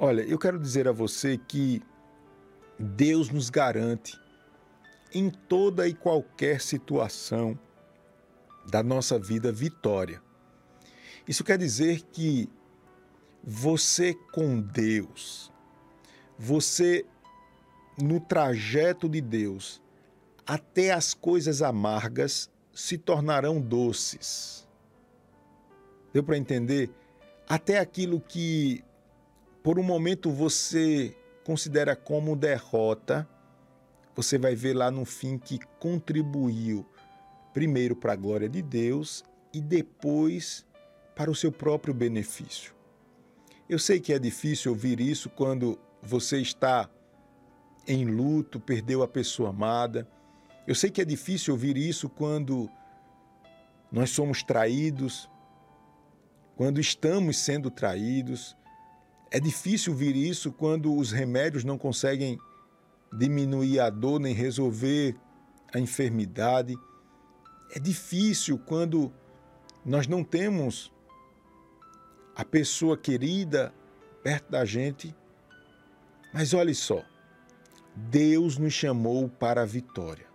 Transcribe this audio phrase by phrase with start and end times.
[0.00, 1.82] Olha, eu quero dizer a você que
[2.78, 4.16] Deus nos garante
[5.12, 7.58] em toda e qualquer situação
[8.70, 10.22] da nossa vida vitória.
[11.26, 12.48] Isso quer dizer que
[13.42, 15.52] você com Deus,
[16.38, 17.04] você
[18.00, 19.82] no trajeto de Deus,
[20.46, 24.64] até as coisas amargas se tornarão doces.
[26.12, 26.88] Deu para entender?
[27.48, 28.84] Até aquilo que
[29.62, 33.28] por um momento você considera como derrota,
[34.14, 36.84] você vai ver lá no fim que contribuiu
[37.52, 40.66] primeiro para a glória de Deus e depois
[41.14, 42.74] para o seu próprio benefício.
[43.68, 46.88] Eu sei que é difícil ouvir isso quando você está
[47.86, 50.08] em luto, perdeu a pessoa amada.
[50.66, 52.70] Eu sei que é difícil ouvir isso quando
[53.90, 55.28] nós somos traídos,
[56.56, 58.56] quando estamos sendo traídos.
[59.30, 62.38] É difícil ouvir isso quando os remédios não conseguem
[63.12, 65.16] diminuir a dor nem resolver
[65.72, 66.74] a enfermidade.
[67.70, 69.12] É difícil quando
[69.84, 70.92] nós não temos
[72.34, 73.74] a pessoa querida
[74.22, 75.14] perto da gente.
[76.32, 77.02] Mas olhe só,
[77.94, 80.26] Deus nos chamou para a vitória.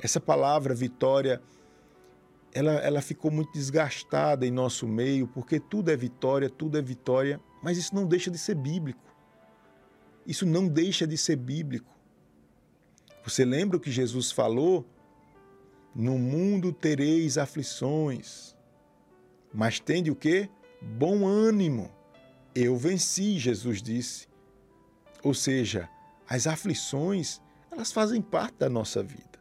[0.00, 1.42] Essa palavra vitória,
[2.52, 7.40] ela, ela ficou muito desgastada em nosso meio, porque tudo é vitória, tudo é vitória,
[7.62, 9.00] mas isso não deixa de ser bíblico.
[10.26, 11.90] Isso não deixa de ser bíblico.
[13.24, 14.86] Você lembra o que Jesus falou?
[15.94, 18.56] No mundo tereis aflições,
[19.52, 20.48] mas tende o quê?
[20.80, 21.90] Bom ânimo.
[22.54, 24.28] Eu venci, Jesus disse.
[25.22, 25.88] Ou seja,
[26.28, 29.38] as aflições, elas fazem parte da nossa vida.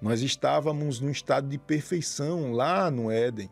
[0.00, 3.50] Nós estávamos num estado de perfeição lá no Éden.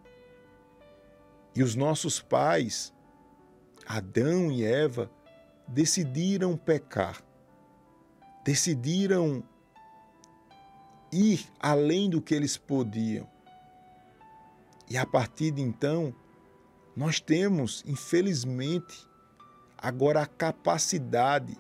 [1.54, 2.92] E os nossos pais,
[3.92, 5.10] Adão e Eva,
[5.66, 7.20] decidiram pecar.
[8.44, 9.42] Decidiram
[11.12, 13.28] ir além do que eles podiam.
[14.88, 16.14] E a partir de então,
[16.94, 19.04] nós temos, infelizmente,
[19.76, 21.58] agora a capacidade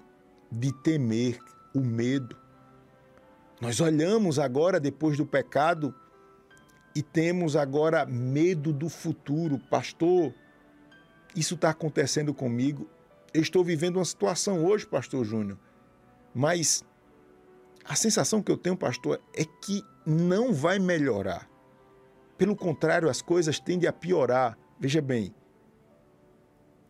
[0.52, 1.36] de temer
[1.74, 2.36] o medo.
[3.60, 5.92] Nós olhamos agora, depois do pecado,
[6.94, 9.58] e temos agora medo do futuro.
[9.68, 10.32] Pastor,
[11.34, 12.88] isso está acontecendo comigo.
[13.32, 15.58] Eu estou vivendo uma situação hoje, Pastor Júnior,
[16.34, 16.84] mas
[17.84, 21.48] a sensação que eu tenho, pastor, é que não vai melhorar.
[22.36, 24.56] Pelo contrário, as coisas tendem a piorar.
[24.78, 25.34] Veja bem,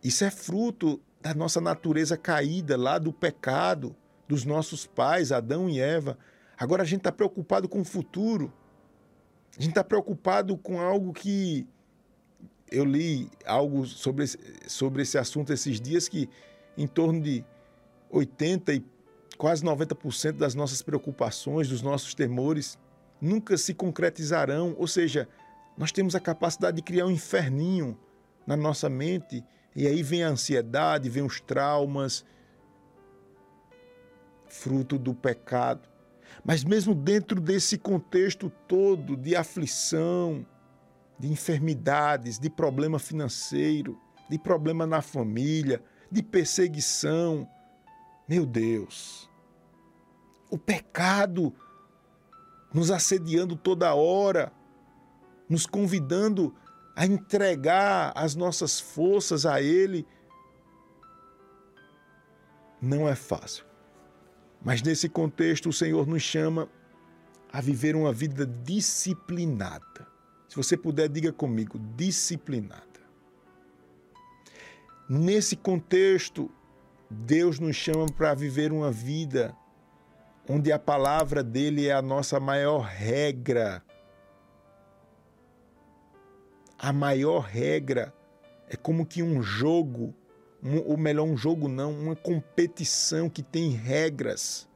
[0.03, 3.95] isso é fruto da nossa natureza caída, lá do pecado
[4.27, 6.17] dos nossos pais, Adão e Eva.
[6.57, 8.51] Agora a gente está preocupado com o futuro.
[9.57, 11.67] A gente está preocupado com algo que.
[12.71, 14.37] Eu li algo sobre esse,
[14.67, 16.29] sobre esse assunto esses dias que
[16.77, 17.43] em torno de
[18.09, 18.85] 80 e
[19.37, 22.77] quase 90% das nossas preocupações, dos nossos temores,
[23.19, 24.75] nunca se concretizarão.
[24.77, 25.27] Ou seja,
[25.77, 27.97] nós temos a capacidade de criar um inferninho
[28.45, 29.43] na nossa mente
[29.75, 32.25] e aí vem a ansiedade, vem os traumas,
[34.47, 35.89] fruto do pecado.
[36.43, 40.45] Mas mesmo dentro desse contexto todo de aflição,
[41.21, 43.95] de enfermidades, de problema financeiro,
[44.27, 47.47] de problema na família, de perseguição,
[48.27, 49.29] meu Deus,
[50.49, 51.53] o pecado
[52.73, 54.51] nos assediando toda hora,
[55.47, 56.55] nos convidando
[56.95, 60.07] a entregar as nossas forças a Ele,
[62.81, 63.63] não é fácil.
[64.63, 66.67] Mas nesse contexto, o Senhor nos chama
[67.53, 70.10] a viver uma vida disciplinada.
[70.51, 72.83] Se você puder, diga comigo: disciplinada.
[75.09, 76.51] Nesse contexto,
[77.09, 79.55] Deus nos chama para viver uma vida
[80.49, 83.81] onde a palavra dele é a nossa maior regra
[86.77, 88.13] a maior regra
[88.67, 90.13] é como que um jogo,
[90.61, 94.67] um, ou melhor, um jogo não, uma competição que tem regras.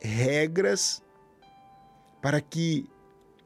[0.00, 1.02] Regras
[2.20, 2.90] para que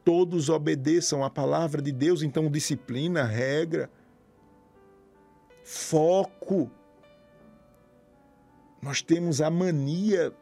[0.07, 3.91] todos obedeçam à palavra de Deus, então disciplina, regra,
[5.65, 6.71] foco.
[8.81, 10.33] Nós temos a mania,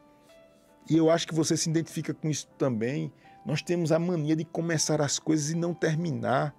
[0.87, 3.11] e eu acho que você se identifica com isso também,
[3.43, 6.55] nós temos a mania de começar as coisas e não terminar.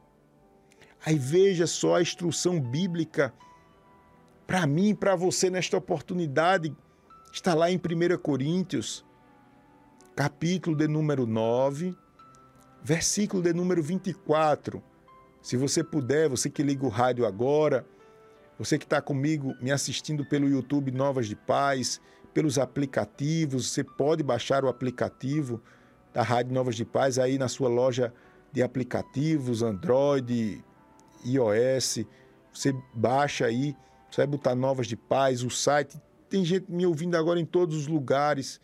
[1.04, 3.32] Aí veja só a instrução bíblica
[4.48, 6.76] para mim e para você nesta oportunidade.
[7.32, 9.06] Está lá em 1 Coríntios,
[10.16, 11.96] capítulo de número 9,
[12.86, 14.80] versículo de número 24.
[15.42, 17.84] Se você puder, você que liga o rádio agora,
[18.56, 22.00] você que está comigo me assistindo pelo YouTube Novas de Paz,
[22.32, 25.60] pelos aplicativos, você pode baixar o aplicativo
[26.14, 28.14] da Rádio Novas de Paz aí na sua loja
[28.52, 30.62] de aplicativos, Android,
[31.24, 32.06] iOS.
[32.52, 33.74] Você baixa aí,
[34.08, 36.00] você vai botar Novas de Paz, o site.
[36.30, 38.60] Tem gente me ouvindo agora em todos os lugares,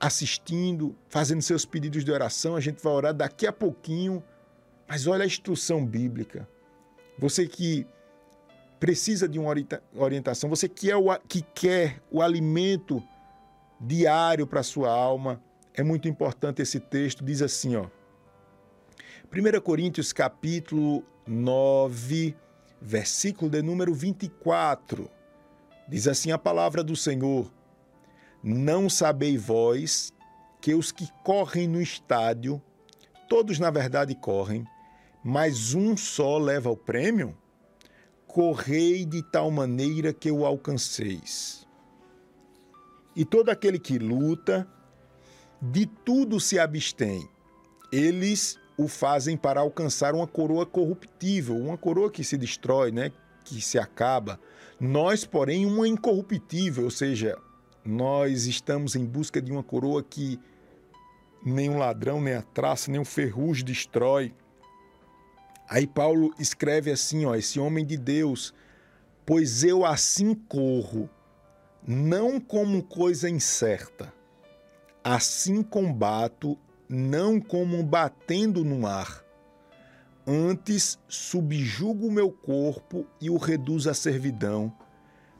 [0.00, 2.56] assistindo, fazendo seus pedidos de oração.
[2.56, 4.22] A gente vai orar daqui a pouquinho.
[4.86, 6.48] Mas olha a instrução bíblica.
[7.18, 7.86] Você que
[8.78, 9.52] precisa de uma
[9.94, 13.02] orientação, você que, é o, que quer o alimento
[13.80, 15.42] diário para a sua alma,
[15.74, 17.86] é muito importante esse texto, diz assim, ó.
[19.30, 22.34] 1 Coríntios capítulo 9,
[22.80, 25.10] versículo de número 24.
[25.88, 27.52] Diz assim a palavra do Senhor:
[28.42, 30.12] Não sabeis vós
[30.60, 32.62] que os que correm no estádio,
[33.28, 34.64] todos na verdade correm,
[35.22, 37.36] mas um só leva o prêmio?
[38.26, 41.66] Correi de tal maneira que o alcanceis.
[43.16, 44.68] E todo aquele que luta,
[45.60, 47.28] de tudo se abstém.
[47.90, 53.10] Eles o fazem para alcançar uma coroa corruptível, uma coroa que se destrói, né?
[53.44, 54.38] que se acaba.
[54.78, 57.36] Nós, porém, uma incorruptível, ou seja,
[57.88, 60.38] nós estamos em busca de uma coroa que
[61.42, 64.34] nem um ladrão, nem a traça, nem um ferrugem destrói.
[65.66, 68.52] Aí Paulo escreve assim, ó, esse homem de Deus,
[69.24, 71.08] pois eu assim corro,
[71.86, 74.12] não como coisa incerta,
[75.02, 76.58] assim combato
[76.90, 79.24] não como batendo no ar.
[80.26, 84.70] Antes subjugo o meu corpo e o reduzo à servidão,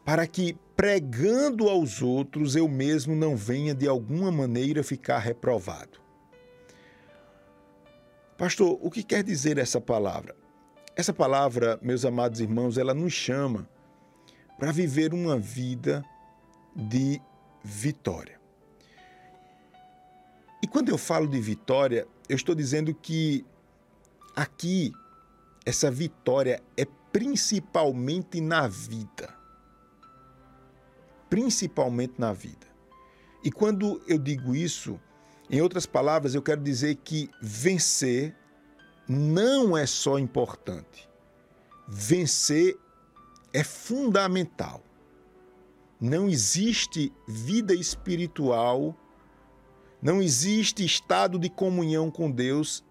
[0.03, 5.99] para que, pregando aos outros, eu mesmo não venha de alguma maneira ficar reprovado.
[8.37, 10.37] Pastor, o que quer dizer essa palavra?
[10.95, 13.69] Essa palavra, meus amados irmãos, ela nos chama
[14.57, 16.05] para viver uma vida
[16.77, 17.21] de
[17.65, 18.41] vitória.
[20.63, 23.45] E quando eu falo de vitória, eu estou dizendo que
[24.37, 24.93] aqui
[25.67, 29.38] essa vitória é principalmente na vida.
[31.29, 32.67] Principalmente na vida.
[33.43, 34.99] E quando eu digo isso,
[35.51, 38.35] em outras palavras, eu quero dizer que vencer
[39.09, 41.09] não é só importante.
[41.87, 42.77] Vencer
[43.53, 44.83] é fundamental.
[46.01, 48.97] Não existe vida espiritual
[50.01, 52.85] não existe estado de comunhão com Deus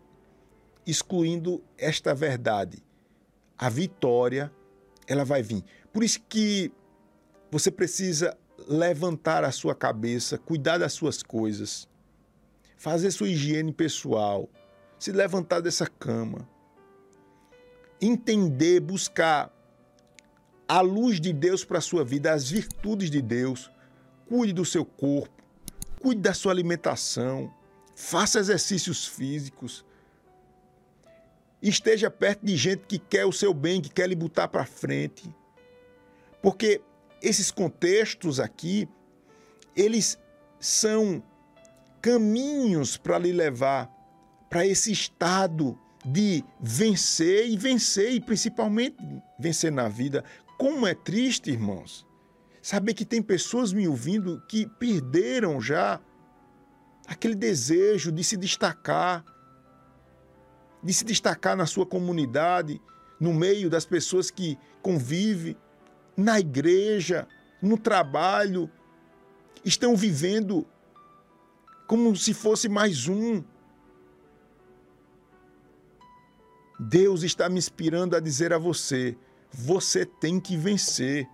[0.85, 2.83] excluindo esta verdade.
[3.57, 4.51] A vitória,
[5.07, 5.63] ela vai vir.
[5.91, 6.71] Por isso que
[7.51, 11.87] você precisa levantar a sua cabeça, cuidar das suas coisas,
[12.77, 14.49] fazer sua higiene pessoal,
[14.99, 16.47] se levantar dessa cama,
[18.01, 19.53] entender, buscar
[20.67, 23.71] a luz de Deus para a sua vida, as virtudes de Deus.
[24.27, 25.37] Cuide do seu corpo,
[25.99, 27.51] Cuide da sua alimentação,
[27.95, 29.83] faça exercícios físicos.
[31.61, 35.33] Esteja perto de gente que quer o seu bem, que quer lhe botar para frente.
[36.41, 36.81] Porque
[37.21, 38.87] esses contextos aqui,
[39.75, 40.17] eles
[40.59, 41.23] são
[42.01, 43.89] caminhos para lhe levar
[44.49, 48.97] para esse estado de vencer e vencer, e principalmente
[49.37, 50.23] vencer na vida.
[50.57, 52.07] Como é triste, irmãos,
[52.67, 56.01] Saber que tem pessoas me ouvindo que perderam já
[57.07, 59.23] aquele desejo de se destacar,
[60.83, 62.81] de se destacar na sua comunidade,
[63.21, 65.55] no meio das pessoas que convivem,
[66.17, 67.27] na igreja,
[67.61, 68.69] no trabalho,
[69.63, 70.67] estão vivendo
[71.85, 73.43] como se fosse mais um.
[76.79, 79.15] Deus está me inspirando a dizer a você:
[79.51, 81.29] você tem que vencer.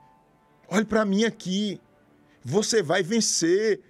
[0.67, 1.79] Olhe para mim aqui.
[2.43, 3.81] Você vai vencer.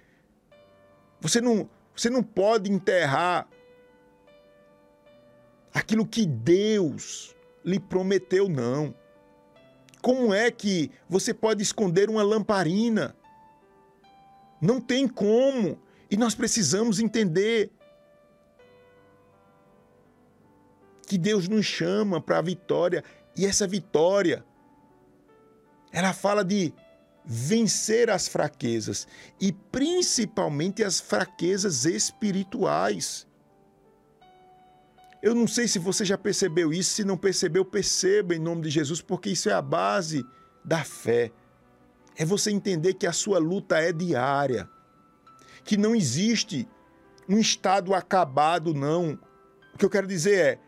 [1.20, 3.48] Você não, você não pode enterrar
[5.72, 7.34] aquilo que Deus
[7.64, 8.94] lhe prometeu, não.
[10.04, 13.16] Como é que você pode esconder uma lamparina?
[14.60, 15.80] Não tem como.
[16.10, 17.72] E nós precisamos entender
[21.06, 23.02] que Deus nos chama para a vitória.
[23.34, 24.44] E essa vitória
[25.90, 26.70] ela fala de
[27.24, 29.08] vencer as fraquezas
[29.40, 33.26] e principalmente as fraquezas espirituais.
[35.24, 38.68] Eu não sei se você já percebeu isso, se não percebeu, perceba em nome de
[38.68, 40.22] Jesus, porque isso é a base
[40.62, 41.32] da fé.
[42.14, 44.68] É você entender que a sua luta é diária,
[45.64, 46.68] que não existe
[47.26, 49.18] um estado acabado, não.
[49.72, 50.58] O que eu quero dizer é,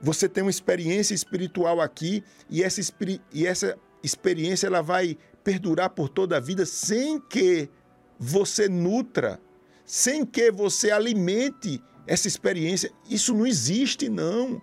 [0.00, 2.80] você tem uma experiência espiritual aqui e essa,
[3.32, 7.70] e essa experiência ela vai perdurar por toda a vida sem que
[8.18, 9.40] você nutra,
[9.86, 12.92] sem que você alimente essa experiência.
[13.08, 14.60] Isso não existe, não.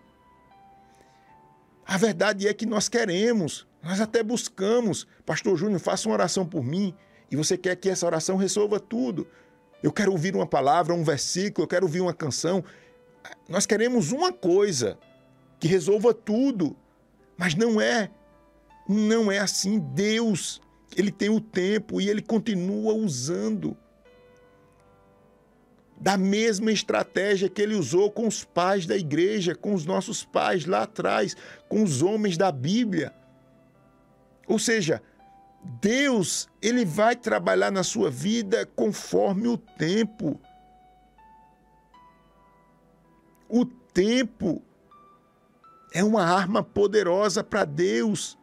[1.85, 5.07] A verdade é que nós queremos, nós até buscamos.
[5.25, 6.93] Pastor Júnior, faça uma oração por mim.
[7.29, 9.27] E você quer que essa oração resolva tudo.
[9.81, 12.63] Eu quero ouvir uma palavra, um versículo, eu quero ouvir uma canção.
[13.49, 14.97] Nós queremos uma coisa
[15.59, 16.75] que resolva tudo.
[17.37, 18.11] Mas não é.
[18.87, 19.79] Não é assim.
[19.79, 20.61] Deus,
[20.95, 23.75] ele tem o tempo e ele continua usando
[26.01, 30.65] da mesma estratégia que ele usou com os pais da igreja, com os nossos pais
[30.65, 31.37] lá atrás,
[31.69, 33.13] com os homens da Bíblia.
[34.47, 34.99] Ou seja,
[35.79, 40.41] Deus, ele vai trabalhar na sua vida conforme o tempo.
[43.47, 44.59] O tempo
[45.93, 48.39] é uma arma poderosa para Deus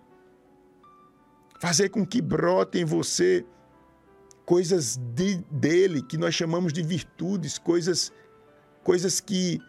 [1.59, 3.45] fazer com que brote em você
[4.49, 8.11] coisas de, dele que nós chamamos de virtudes, coisas,
[8.83, 9.61] coisas que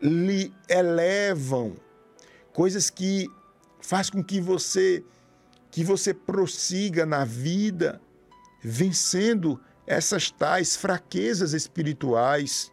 [0.00, 1.76] lhe elevam,
[2.54, 3.28] coisas que
[3.78, 5.04] faz com que você
[5.70, 8.00] que você prossiga na vida
[8.62, 12.72] vencendo essas tais fraquezas espirituais.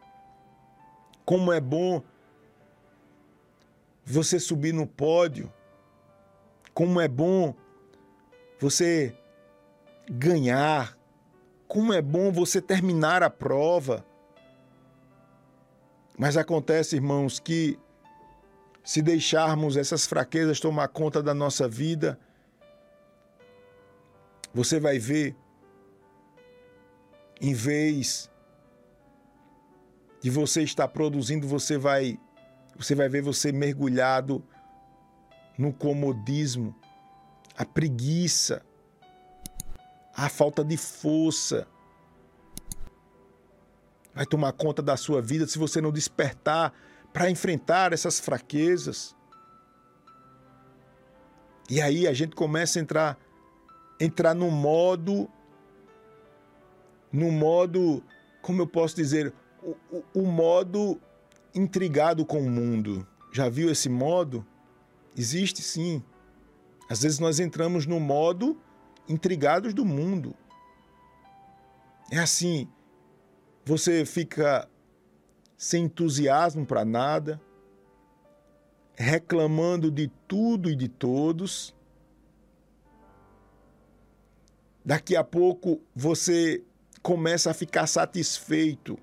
[1.26, 2.02] Como é bom
[4.06, 5.52] você subir no pódio.
[6.74, 7.54] Como é bom
[8.58, 9.14] você
[10.10, 10.98] ganhar.
[11.68, 14.06] Como é bom você terminar a prova.
[16.18, 17.80] Mas acontece, irmãos, que
[18.84, 22.20] se deixarmos essas fraquezas tomar conta da nossa vida,
[24.54, 25.36] você vai ver,
[27.42, 28.30] em vez
[30.22, 32.20] de você estar produzindo, você vai,
[32.78, 34.44] você vai ver você mergulhado
[35.58, 36.76] no comodismo,
[37.58, 38.64] a preguiça,
[40.16, 41.68] a falta de força
[44.14, 46.72] vai tomar conta da sua vida se você não despertar
[47.12, 49.16] para enfrentar essas fraquezas.
[51.70, 53.18] E aí a gente começa a entrar
[54.00, 55.30] entrar no modo
[57.14, 58.04] no modo,
[58.42, 61.00] como eu posso dizer, o, o, o modo
[61.54, 63.08] intrigado com o mundo.
[63.32, 64.44] Já viu esse modo?
[65.16, 66.04] Existe sim.
[66.90, 68.60] Às vezes nós entramos no modo
[69.08, 70.36] intrigados do mundo.
[72.12, 72.68] É assim,
[73.66, 74.68] você fica
[75.58, 77.42] sem entusiasmo para nada,
[78.96, 81.74] reclamando de tudo e de todos.
[84.86, 86.62] Daqui a pouco você
[87.02, 88.98] começa a ficar satisfeito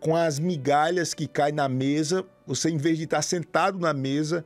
[0.00, 2.26] com as migalhas que caem na mesa.
[2.46, 4.44] Você, em vez de estar sentado na mesa,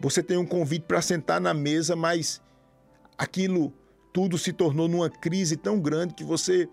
[0.00, 2.40] você tem um convite para sentar na mesa, mas
[3.18, 3.72] aquilo
[4.14, 6.68] tudo se tornou numa crise tão grande que você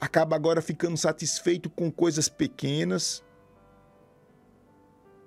[0.00, 3.22] acaba agora ficando satisfeito com coisas pequenas,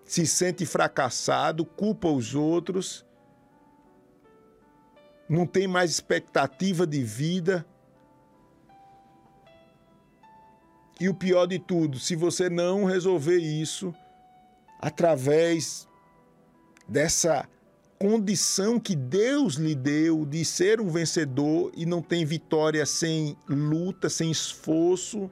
[0.04, 3.06] se sente fracassado, culpa os outros,
[5.30, 7.66] não tem mais expectativa de vida.
[11.00, 13.96] E o pior de tudo, se você não resolver isso
[14.78, 15.88] através
[16.86, 17.48] dessa
[18.04, 24.10] condição que Deus lhe deu de ser um vencedor e não tem vitória sem luta,
[24.10, 25.32] sem esforço,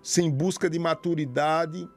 [0.00, 1.90] sem busca de maturidade,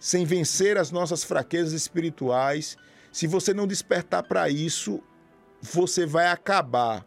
[0.00, 2.78] sem vencer as nossas fraquezas espirituais.
[3.12, 4.98] Se você não despertar para isso,
[5.60, 7.06] você vai acabar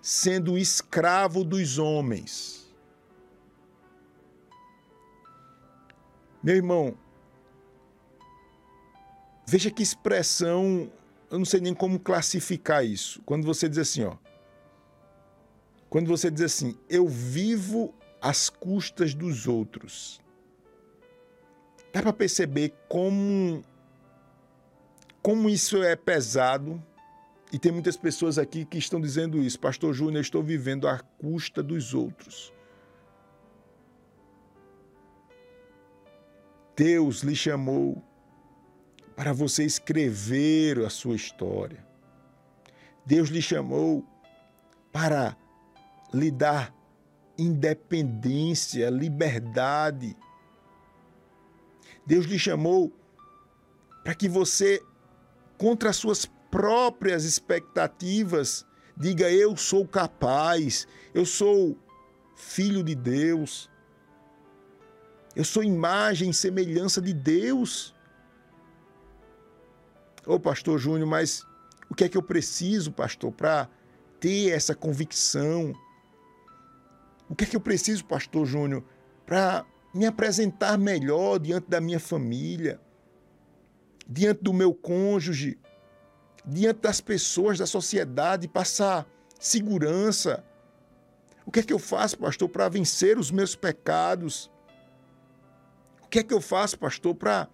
[0.00, 2.72] sendo escravo dos homens.
[6.40, 6.96] Meu irmão,
[9.44, 10.92] veja que expressão
[11.30, 13.20] eu não sei nem como classificar isso.
[13.22, 14.16] Quando você diz assim, ó.
[15.90, 20.20] Quando você diz assim, eu vivo às custas dos outros.
[21.92, 23.64] Dá para perceber como
[25.22, 26.82] como isso é pesado.
[27.52, 29.58] E tem muitas pessoas aqui que estão dizendo isso.
[29.58, 32.52] Pastor Júnior, estou vivendo à custa dos outros.
[36.76, 38.02] Deus lhe chamou
[39.18, 41.84] para você escrever a sua história.
[43.04, 44.06] Deus lhe chamou
[44.92, 45.36] para
[46.14, 46.72] lhe dar
[47.36, 50.16] independência, liberdade.
[52.06, 52.92] Deus lhe chamou
[54.04, 54.80] para que você,
[55.58, 58.64] contra as suas próprias expectativas,
[58.96, 61.76] diga: Eu sou capaz, eu sou
[62.36, 63.68] filho de Deus,
[65.34, 67.97] eu sou imagem e semelhança de Deus.
[70.28, 71.46] Ô pastor Júnior, mas
[71.90, 73.66] O que é que eu preciso, pastor, para
[74.20, 75.72] ter essa convicção?
[77.30, 78.84] O que é que eu preciso, pastor Júnior,
[79.24, 82.78] para me apresentar melhor diante da minha família,
[84.06, 85.58] diante do meu cônjuge,
[86.44, 89.06] diante das pessoas da sociedade, passar
[89.40, 90.44] segurança?
[91.46, 94.50] O que é que eu faço, pastor, para vencer os meus pecados?
[96.02, 97.48] O que é que eu faço, pastor, para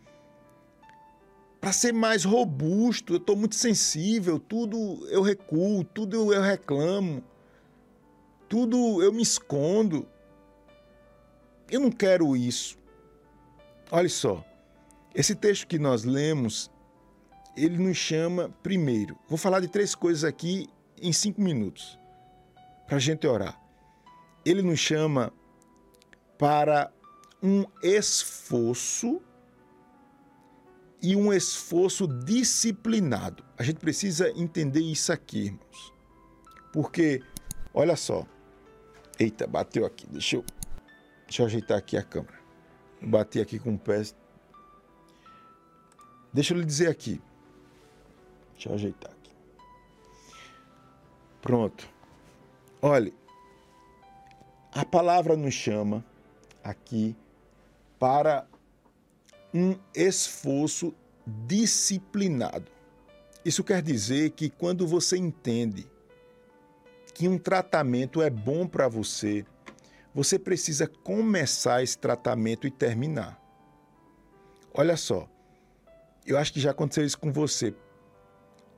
[1.64, 3.14] para ser mais robusto?
[3.14, 7.24] Eu estou muito sensível, tudo eu recuo, tudo eu reclamo,
[8.46, 10.06] tudo eu me escondo.
[11.70, 12.76] Eu não quero isso.
[13.90, 14.44] Olha só,
[15.14, 16.70] esse texto que nós lemos,
[17.56, 19.18] ele nos chama primeiro.
[19.26, 20.68] Vou falar de três coisas aqui
[21.00, 21.98] em cinco minutos,
[22.86, 23.58] para a gente orar.
[24.44, 25.32] Ele nos chama
[26.36, 26.92] para
[27.42, 29.22] um esforço
[31.04, 33.44] e um esforço disciplinado.
[33.58, 35.92] A gente precisa entender isso aqui, irmãos.
[36.72, 37.22] Porque,
[37.72, 38.26] olha só.
[39.18, 40.06] Eita, bateu aqui.
[40.08, 40.44] Deixa eu
[41.26, 42.38] Deixa eu ajeitar aqui a câmera.
[43.02, 44.02] Bati aqui com o pé.
[46.32, 47.20] Deixa eu lhe dizer aqui.
[48.52, 49.32] Deixa eu ajeitar aqui.
[51.40, 51.88] Pronto.
[52.80, 53.14] Olhe,
[54.72, 56.04] a palavra nos chama
[56.62, 57.16] aqui
[57.98, 58.46] para
[59.54, 60.92] um esforço
[61.24, 62.70] disciplinado.
[63.44, 65.86] Isso quer dizer que quando você entende
[67.14, 69.46] que um tratamento é bom para você,
[70.12, 73.40] você precisa começar esse tratamento e terminar.
[74.72, 75.28] Olha só,
[76.26, 77.72] eu acho que já aconteceu isso com você.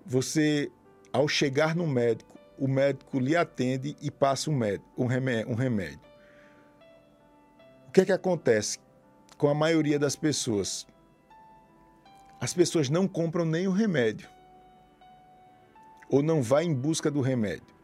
[0.04, 0.70] Você,
[1.10, 6.00] ao chegar no médico, o médico lhe atende e passa um, remédio.
[7.88, 8.78] O que é que acontece
[9.36, 10.86] com a maioria das pessoas?
[12.40, 14.28] As pessoas não compram nem o remédio.
[16.08, 17.74] Ou não vai em busca do remédio.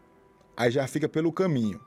[0.56, 1.80] Aí já fica pelo caminho.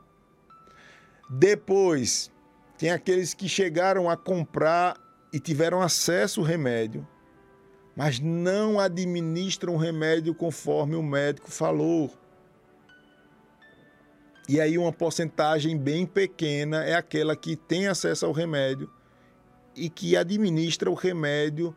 [1.29, 2.31] Depois,
[2.77, 4.97] tem aqueles que chegaram a comprar
[5.31, 7.07] e tiveram acesso ao remédio,
[7.95, 12.11] mas não administram o remédio conforme o médico falou.
[14.47, 18.91] E aí, uma porcentagem bem pequena é aquela que tem acesso ao remédio
[19.75, 21.75] e que administra o remédio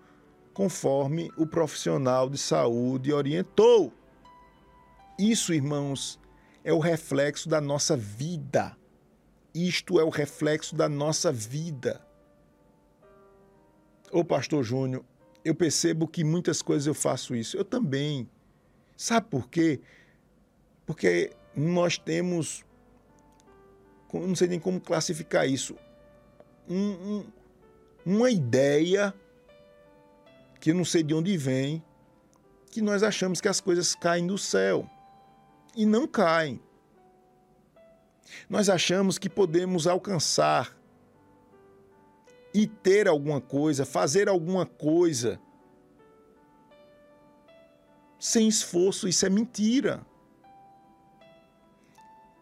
[0.53, 3.93] conforme o profissional de saúde orientou.
[5.19, 6.19] Isso, irmãos,
[6.65, 8.77] é o reflexo da nossa vida.
[9.55, 12.05] Isto é o reflexo da nossa vida.
[14.11, 15.05] Ô pastor Júnior,
[15.45, 17.57] eu percebo que muitas coisas eu faço isso.
[17.57, 18.29] Eu também.
[18.97, 19.81] Sabe por quê?
[20.85, 22.65] Porque nós temos,
[24.13, 25.77] não sei nem como classificar isso,
[26.69, 27.25] um,
[28.09, 29.15] uma ideia
[30.59, 31.85] que eu não sei de onde vem,
[32.71, 34.89] que nós achamos que as coisas caem do céu.
[35.77, 36.59] E não caem.
[38.49, 40.75] Nós achamos que podemos alcançar
[42.55, 45.39] e ter alguma coisa, fazer alguma coisa
[48.19, 49.07] sem esforço.
[49.07, 50.05] Isso é mentira.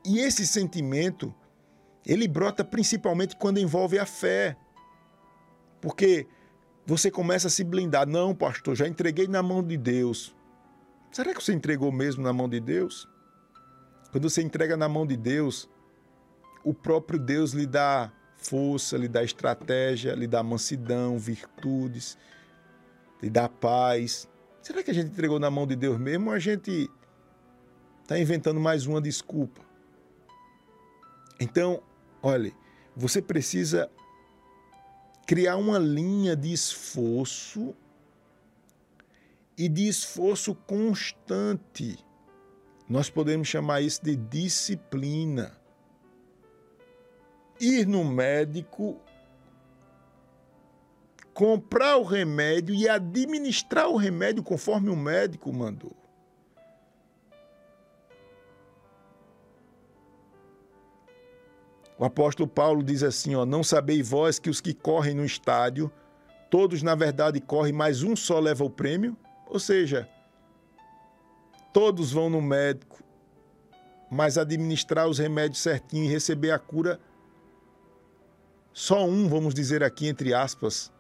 [0.05, 1.35] E esse sentimento,
[2.07, 4.57] ele brota principalmente quando envolve a fé.
[5.81, 6.27] Porque
[6.87, 8.07] você começa a se blindar.
[8.07, 10.35] Não, pastor, já entreguei na mão de Deus.
[11.11, 13.09] Será que você entregou mesmo na mão de Deus?
[14.13, 15.69] Quando você entrega na mão de Deus,
[16.65, 22.17] o próprio Deus lhe dá força, lhe dá estratégia, lhe dá mansidão, virtudes,
[23.23, 24.29] lhe dá paz.
[24.63, 26.91] Será que a gente entregou na mão de Deus mesmo ou a gente
[28.03, 29.61] está inventando mais uma desculpa?
[31.41, 31.83] Então,
[32.23, 32.55] olhe,
[32.97, 33.91] você precisa
[35.27, 37.75] criar uma linha de esforço
[39.59, 41.99] e de esforço constante.
[42.89, 45.59] Nós podemos chamar isso de disciplina
[47.61, 49.01] ir no médico,
[51.33, 55.97] comprar o remédio e administrar o remédio conforme o médico mandou.
[61.99, 65.91] O apóstolo Paulo diz assim: ó, Não sabeis vós que os que correm no estádio,
[66.51, 69.17] todos na verdade correm, mas um só leva o prêmio?
[69.47, 70.09] Ou seja,
[71.73, 73.03] todos vão no médico,
[74.11, 77.01] mas administrar os remédios certinho e receber a cura
[78.77, 80.93] só um, vamos dizer aqui, entre aspas,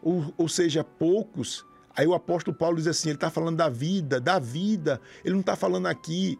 [0.00, 1.66] ou, ou seja, poucos.
[1.96, 5.00] Aí o apóstolo Paulo diz assim: ele está falando da vida, da vida.
[5.24, 6.38] Ele não está falando aqui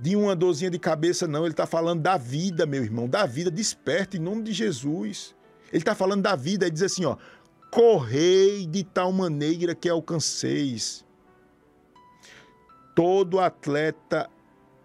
[0.00, 1.44] de uma dorzinha de cabeça, não.
[1.44, 3.50] Ele está falando da vida, meu irmão, da vida.
[3.50, 5.34] Desperta em nome de Jesus.
[5.68, 7.16] Ele está falando da vida e diz assim: ó,
[7.70, 11.04] correi de tal maneira que alcanceis.
[12.94, 14.28] Todo atleta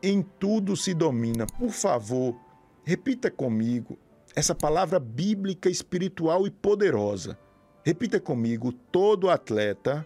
[0.04, 1.48] em tudo se domina.
[1.48, 2.36] Por favor,
[2.84, 3.98] repita comigo
[4.36, 7.40] essa palavra bíblica, espiritual e poderosa.
[7.84, 10.06] Repita comigo: todo atleta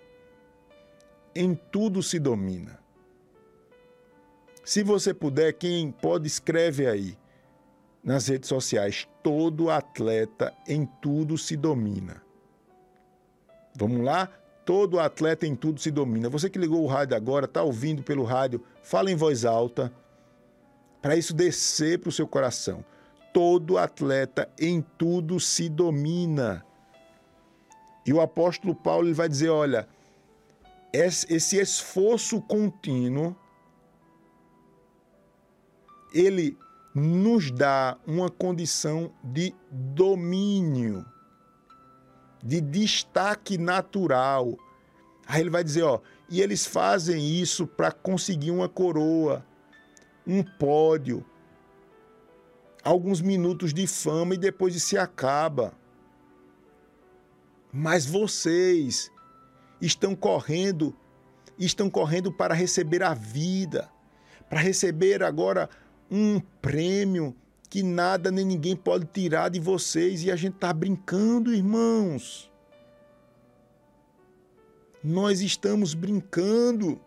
[1.34, 2.80] em tudo se domina.
[4.70, 7.18] Se você puder, quem pode, escreve aí
[8.04, 12.22] nas redes sociais: todo atleta em tudo se domina.
[13.76, 14.30] Vamos lá?
[14.64, 16.30] Todo atleta em tudo se domina.
[16.30, 19.92] Você que ligou o rádio agora, está ouvindo pelo rádio, fala em voz alta,
[21.02, 22.86] para isso descer para o seu coração.
[23.34, 26.64] Todo atleta em tudo se domina.
[28.06, 29.88] E o apóstolo Paulo ele vai dizer: olha,
[30.94, 33.36] esse esforço contínuo,
[36.14, 36.58] ele
[36.94, 41.06] nos dá uma condição de domínio
[42.44, 44.58] de destaque natural.
[45.28, 49.46] Aí ele vai dizer, ó, e eles fazem isso para conseguir uma coroa,
[50.26, 51.26] um pódio,
[52.84, 55.74] alguns minutos de fama e depois de se acaba.
[57.72, 59.12] Mas vocês
[59.80, 60.96] estão correndo,
[61.58, 63.92] estão correndo para receber a vida,
[64.50, 65.70] para receber agora
[66.10, 67.36] um prêmio
[67.70, 72.52] que nada nem ninguém pode tirar de vocês e a gente está brincando, irmãos.
[75.04, 77.00] Nós estamos brincando.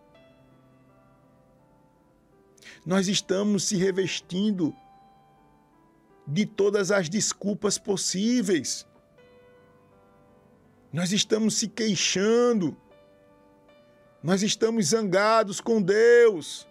[2.86, 4.74] Nós estamos se revestindo
[6.26, 8.86] de todas as desculpas possíveis.
[10.92, 12.76] Nós estamos se queixando.
[14.22, 16.66] Nós estamos zangados com Deus.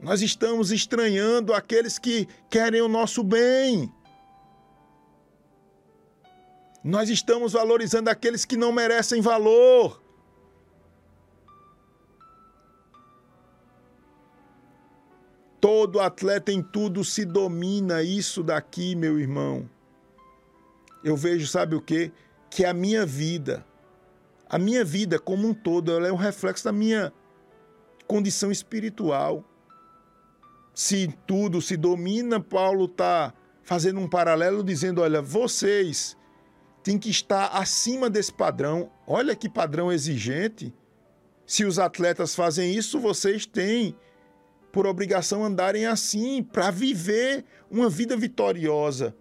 [0.00, 3.92] Nós estamos estranhando aqueles que querem o nosso bem.
[6.84, 10.02] Nós estamos valorizando aqueles que não merecem valor.
[15.60, 19.68] Todo atleta em tudo se domina isso daqui, meu irmão.
[21.02, 22.12] Eu vejo, sabe o quê?
[22.50, 23.66] Que a minha vida,
[24.48, 27.12] a minha vida como um todo, ela é um reflexo da minha
[28.06, 29.44] condição espiritual
[30.76, 36.14] se tudo se domina, Paulo está fazendo um paralelo dizendo: olha, vocês
[36.82, 38.92] têm que estar acima desse padrão.
[39.06, 40.74] Olha que padrão exigente.
[41.46, 43.96] Se os atletas fazem isso, vocês têm
[44.70, 49.16] por obrigação andarem assim para viver uma vida vitoriosa.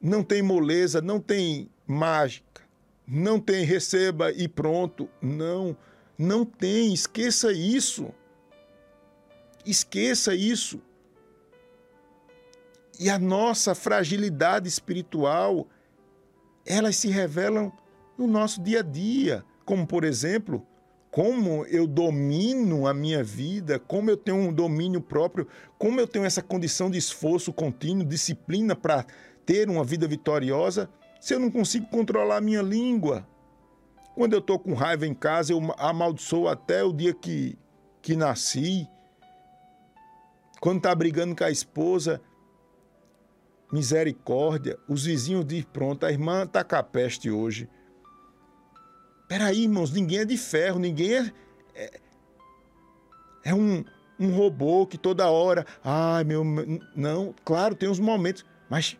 [0.00, 2.62] Não tem moleza, não tem mágica,
[3.06, 5.08] não tem receba e pronto.
[5.20, 5.76] Não,
[6.18, 6.92] não tem.
[6.92, 8.12] Esqueça isso.
[9.64, 10.80] Esqueça isso.
[12.98, 15.66] E a nossa fragilidade espiritual,
[16.64, 17.72] elas se revelam
[18.16, 20.66] no nosso dia a dia, como por exemplo,
[21.10, 25.46] como eu domino a minha vida, como eu tenho um domínio próprio,
[25.78, 29.04] como eu tenho essa condição de esforço contínuo, disciplina para
[29.44, 30.88] ter uma vida vitoriosa,
[31.20, 33.26] se eu não consigo controlar a minha língua.
[34.14, 37.58] Quando eu estou com raiva em casa, eu amaldiçoo até o dia que,
[38.00, 38.88] que nasci.
[40.62, 42.20] Quando está brigando com a esposa,
[43.72, 44.78] misericórdia.
[44.88, 47.68] Os vizinhos dizem: pronto, a irmã está com a peste hoje.
[49.26, 51.32] Peraí, irmãos, ninguém é de ferro, ninguém é.
[51.74, 52.00] É,
[53.46, 53.84] é um,
[54.20, 55.66] um robô que toda hora.
[55.82, 56.44] Ai, meu.
[56.94, 58.96] Não, claro, tem uns momentos, mas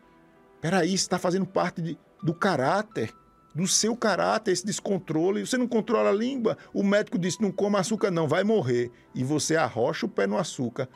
[0.61, 3.14] peraí, está fazendo parte de, do caráter
[3.55, 5.46] do seu caráter, esse descontrole.
[5.46, 6.59] Você não controla a língua.
[6.75, 8.90] O médico disse: não coma açúcar, não, vai morrer.
[9.14, 10.88] E você arrocha o pé no açúcar.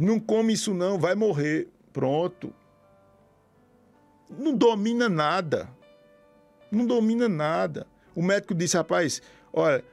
[0.00, 1.68] Não come isso não, vai morrer.
[1.92, 2.54] Pronto.
[4.30, 5.68] Não domina nada.
[6.72, 7.86] Não domina nada.
[8.14, 9.20] O médico disse, rapaz,
[9.52, 9.84] olha,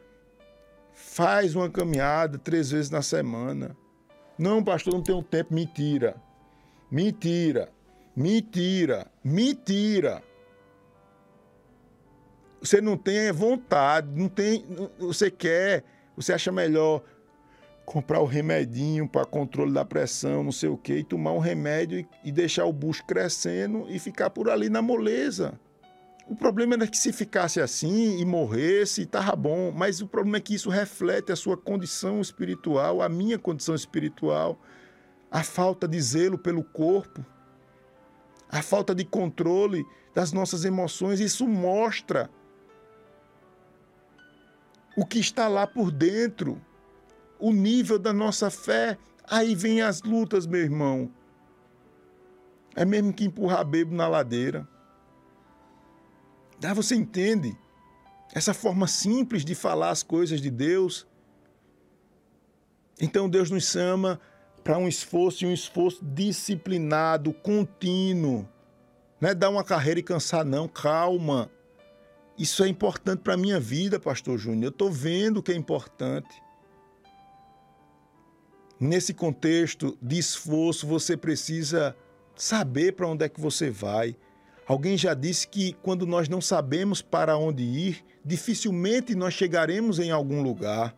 [0.94, 3.76] faz uma caminhada três vezes na semana.
[4.40, 5.54] Não, pastor, não tenho tempo.
[5.54, 6.16] Mentira.
[6.90, 7.70] Mentira.
[8.16, 9.12] Mentira.
[9.22, 10.24] Mentira.
[12.62, 14.66] Você não tem vontade, não tem,
[14.98, 15.84] você quer,
[16.16, 17.04] você acha melhor
[17.88, 22.00] comprar o remedinho para controle da pressão, não sei o quê, e tomar um remédio
[22.00, 25.58] e, e deixar o bucho crescendo e ficar por ali na moleza.
[26.28, 30.42] O problema era que se ficasse assim e morresse, estava bom, mas o problema é
[30.42, 34.60] que isso reflete a sua condição espiritual, a minha condição espiritual,
[35.32, 37.26] a falta de zelo pelo corpo,
[38.50, 41.22] a falta de controle das nossas emoções.
[41.22, 42.30] Isso mostra
[44.98, 46.62] o que está lá por dentro
[47.40, 51.12] o nível da nossa fé, aí vem as lutas, meu irmão.
[52.76, 54.68] É mesmo que empurrar bebo na ladeira.
[56.60, 57.58] Daí você entende?
[58.34, 61.08] essa forma simples de falar as coisas de Deus.
[63.00, 64.20] Então Deus nos chama
[64.64, 68.48] para um esforço e um esforço disciplinado, contínuo.
[69.20, 70.68] Não é dar uma carreira e cansar, não.
[70.68, 71.50] Calma.
[72.38, 74.66] Isso é importante para a minha vida, Pastor Júnior.
[74.66, 76.44] Eu estou vendo que é importante.
[78.80, 81.96] Nesse contexto de esforço, você precisa
[82.36, 84.16] saber para onde é que você vai.
[84.68, 90.12] Alguém já disse que quando nós não sabemos para onde ir, dificilmente nós chegaremos em
[90.12, 90.96] algum lugar.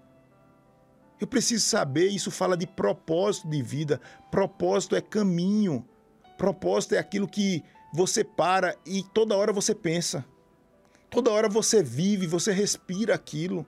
[1.22, 4.02] Eu preciso saber, isso fala de propósito de vida.
[4.32, 5.86] Propósito é caminho.
[6.38, 7.64] Propósito é aquilo que
[7.94, 10.26] você para e toda hora você pensa.
[11.10, 13.66] Toda hora você vive, você respira aquilo.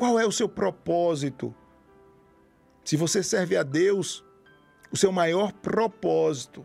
[0.00, 1.54] Qual é o seu propósito?
[2.82, 4.24] Se você serve a Deus,
[4.90, 6.64] o seu maior propósito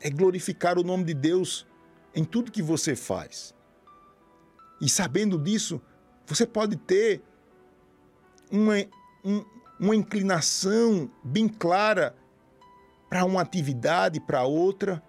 [0.00, 1.66] é glorificar o nome de Deus
[2.14, 3.54] em tudo que você faz.
[4.80, 5.82] E sabendo disso,
[6.24, 7.20] você pode ter
[8.50, 8.76] uma,
[9.22, 9.44] um,
[9.78, 12.16] uma inclinação bem clara
[13.10, 15.02] para uma atividade, para outra,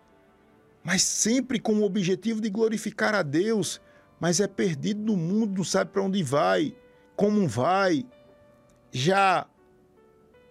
[0.83, 3.79] mas sempre com o objetivo de glorificar a Deus,
[4.19, 6.75] mas é perdido no mundo, não sabe para onde vai,
[7.19, 8.05] como vai,
[8.93, 9.45] já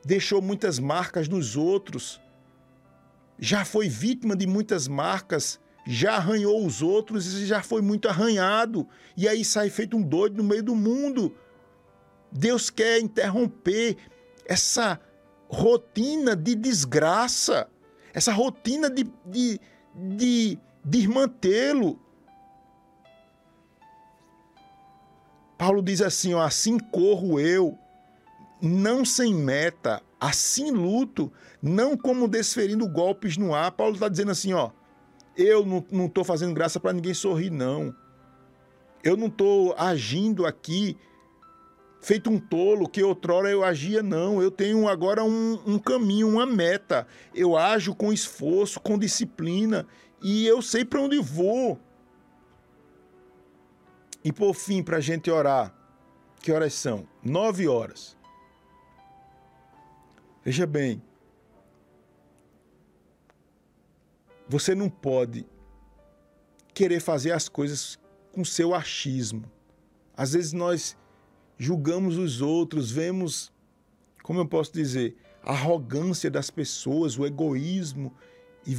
[0.04, 2.20] deixou muitas marcas nos outros,
[3.38, 8.87] já foi vítima de muitas marcas, já arranhou os outros e já foi muito arranhado,
[9.16, 11.35] e aí sai feito um doido no meio do mundo.
[12.31, 13.96] Deus quer interromper
[14.44, 15.00] essa
[15.48, 17.66] rotina de desgraça,
[18.12, 19.59] essa rotina de, de,
[19.94, 20.59] de.
[25.59, 27.77] Paulo diz assim: ó, assim corro eu,
[28.62, 33.73] não sem meta, assim luto, não como desferindo golpes no ar.
[33.73, 34.71] Paulo está dizendo assim: ó,
[35.37, 37.94] eu não estou fazendo graça para ninguém sorrir, não.
[39.03, 40.97] Eu não estou agindo aqui
[42.01, 44.40] feito um tolo que outrora eu agia, não.
[44.40, 47.07] Eu tenho agora um, um caminho, uma meta.
[47.35, 49.87] Eu ajo com esforço, com disciplina
[50.23, 51.79] e eu sei para onde vou.
[54.29, 55.75] E por fim, para a gente orar,
[56.43, 57.09] que horas são?
[57.25, 58.14] Nove horas.
[60.45, 61.03] Veja bem,
[64.47, 65.47] você não pode
[66.75, 67.99] querer fazer as coisas
[68.31, 69.51] com seu achismo.
[70.14, 70.95] Às vezes nós
[71.57, 73.51] julgamos os outros, vemos,
[74.23, 78.14] como eu posso dizer, a arrogância das pessoas, o egoísmo
[78.67, 78.77] e,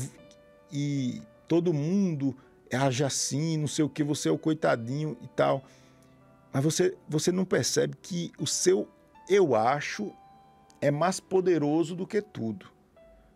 [0.72, 2.38] e todo mundo
[2.74, 5.64] age assim, não sei o que, você é o coitadinho e tal.
[6.52, 8.88] Mas você, você não percebe que o seu
[9.28, 10.12] eu acho
[10.82, 12.68] é mais poderoso do que tudo.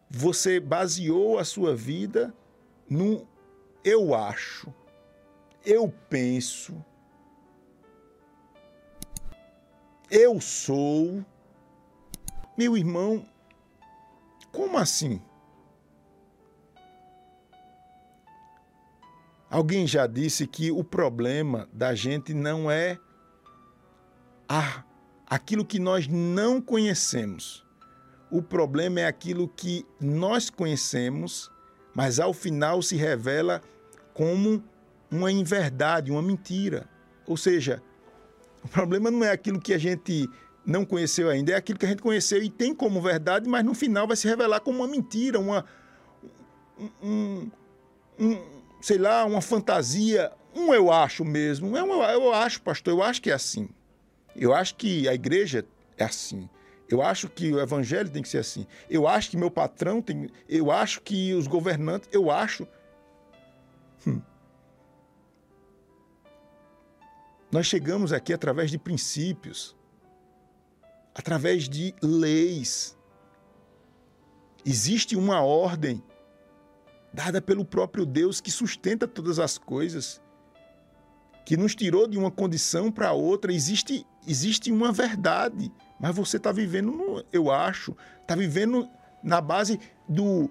[0.09, 2.33] Você baseou a sua vida
[2.89, 3.27] no
[3.83, 4.73] eu acho,
[5.65, 6.83] eu penso,
[10.09, 11.23] eu sou.
[12.55, 13.25] Meu irmão,
[14.51, 15.19] como assim?
[19.53, 22.97] Alguém já disse que o problema da gente não é
[24.49, 24.83] a,
[25.27, 27.63] aquilo que nós não conhecemos.
[28.31, 31.51] O problema é aquilo que nós conhecemos,
[31.93, 33.61] mas ao final se revela
[34.11, 34.63] como
[35.11, 36.89] uma inverdade, uma mentira.
[37.27, 37.79] Ou seja,
[38.63, 40.27] o problema não é aquilo que a gente
[40.65, 43.75] não conheceu ainda, é aquilo que a gente conheceu e tem como verdade, mas no
[43.75, 45.63] final vai se revelar como uma mentira, uma,
[47.03, 47.51] um,
[48.19, 48.52] um,
[48.83, 50.29] sei lá, uma fantasia.
[50.53, 53.69] Um eu acho mesmo, é um, eu acho, pastor, eu acho que é assim.
[54.35, 55.65] Eu acho que a igreja
[55.97, 56.49] é assim.
[56.89, 58.67] Eu acho que o evangelho tem que ser assim.
[58.89, 60.29] Eu acho que meu patrão tem.
[60.49, 62.09] Eu acho que os governantes.
[62.11, 62.67] Eu acho.
[64.05, 64.21] Hum.
[67.49, 69.75] Nós chegamos aqui através de princípios,
[71.15, 72.97] através de leis.
[74.65, 76.03] Existe uma ordem
[77.13, 80.21] dada pelo próprio Deus que sustenta todas as coisas,
[81.45, 83.53] que nos tirou de uma condição para outra.
[83.53, 88.87] Existe, existe uma verdade, mas você está vivendo, no, eu acho, está vivendo
[89.23, 90.49] na base do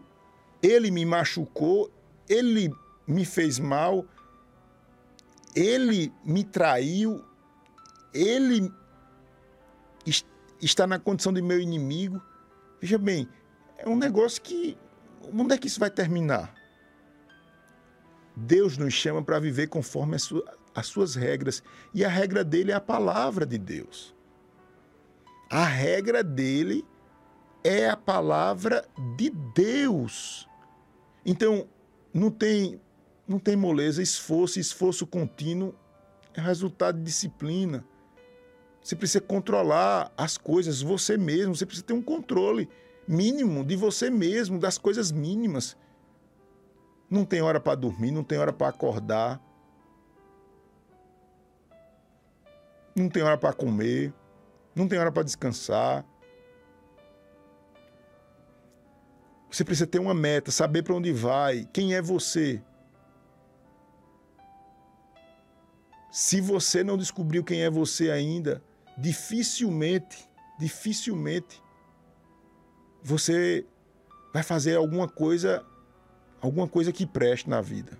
[0.62, 1.90] ele me machucou,
[2.28, 2.72] ele
[3.06, 4.06] me fez mal,
[5.56, 7.24] ele me traiu,
[8.14, 8.72] ele
[10.60, 12.22] está na condição de meu inimigo.
[12.80, 13.28] Veja bem,
[13.76, 14.78] é um negócio que.
[15.32, 16.54] Onde é que isso vai terminar?
[18.34, 20.32] Deus nos chama para viver conforme as,
[20.74, 21.62] as suas regras.
[21.94, 24.14] E a regra dele é a palavra de Deus.
[25.50, 26.84] A regra dele
[27.62, 28.84] é a palavra
[29.16, 30.48] de Deus.
[31.24, 31.68] Então,
[32.12, 32.80] não tem
[33.28, 35.74] não tem moleza, esforço, esforço contínuo
[36.34, 37.84] é resultado de disciplina.
[38.82, 42.68] Você precisa controlar as coisas você mesmo, você precisa ter um controle
[43.06, 45.76] mínimo de você mesmo, das coisas mínimas.
[47.10, 49.40] Não tem hora para dormir, não tem hora para acordar.
[52.94, 54.12] Não tem hora para comer,
[54.74, 56.04] não tem hora para descansar.
[59.50, 62.62] Você precisa ter uma meta, saber para onde vai, quem é você.
[66.10, 68.62] Se você não descobriu quem é você ainda,
[68.96, 71.61] dificilmente, dificilmente
[73.02, 73.66] você
[74.32, 75.64] vai fazer alguma coisa,
[76.40, 77.98] alguma coisa que preste na vida.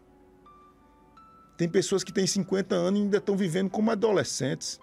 [1.57, 4.81] Tem pessoas que têm 50 anos e ainda estão vivendo como adolescentes.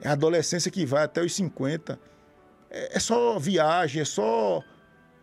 [0.00, 1.98] É a adolescência que vai até os 50.
[2.70, 4.62] É, é só viagem, é só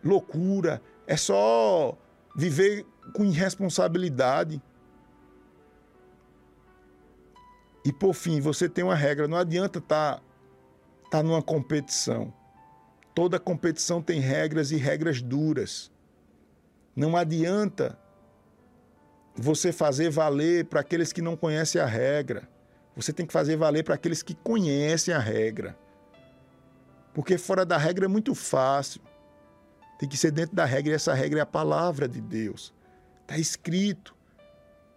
[0.02, 1.96] loucura, é só
[2.34, 4.62] viver com irresponsabilidade.
[7.84, 10.22] E por fim, você tem uma regra, não adianta estar tá,
[11.10, 12.32] tá numa competição.
[13.14, 15.90] Toda competição tem regras e regras duras.
[16.96, 17.98] Não adianta
[19.34, 22.48] você fazer valer para aqueles que não conhecem a regra.
[22.94, 25.76] Você tem que fazer valer para aqueles que conhecem a regra.
[27.14, 29.00] Porque fora da regra é muito fácil.
[29.98, 32.74] Tem que ser dentro da regra e essa regra é a palavra de Deus.
[33.22, 34.14] Está escrito.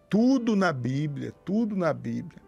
[0.10, 2.42] Tudo na Bíblia, tudo na Bíblia.